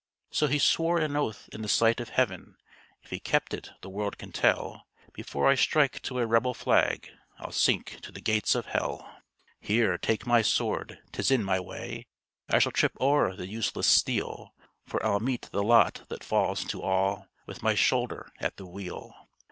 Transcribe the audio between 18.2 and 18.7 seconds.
at the